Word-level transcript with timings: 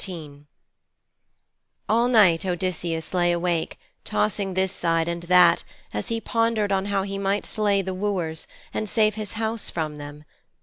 XIII 0.03 0.45
All 1.87 2.07
night 2.07 2.43
Odysseus 2.43 3.13
lay 3.13 3.31
awake, 3.31 3.77
tossing 4.03 4.55
this 4.55 4.71
side 4.71 5.07
and 5.07 5.21
that, 5.29 5.63
as 5.93 6.07
he 6.07 6.19
pondered 6.19 6.71
on 6.71 6.85
how 6.85 7.03
he 7.03 7.19
might 7.19 7.45
slay 7.45 7.83
the 7.83 7.93
wooers, 7.93 8.47
and 8.73 8.89
save 8.89 9.13
his 9.13 9.33
house 9.33 9.69
from 9.69 9.99
them. 9.99 10.23